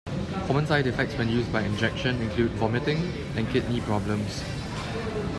Common 0.47 0.65
side 0.65 0.87
effects 0.87 1.13
when 1.15 1.29
used 1.29 1.53
by 1.53 1.61
injection 1.61 2.19
include 2.23 2.49
vomiting 2.53 2.97
and 3.35 3.47
kidney 3.51 3.81
problems. 3.81 4.41